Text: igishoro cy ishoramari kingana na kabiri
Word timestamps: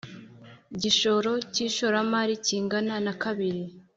igishoro 0.75 1.31
cy 1.53 1.59
ishoramari 1.67 2.33
kingana 2.45 2.95
na 3.05 3.13
kabiri 3.21 3.61